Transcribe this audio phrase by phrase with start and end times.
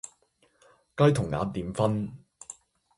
[0.97, 2.11] 雞同鴨點分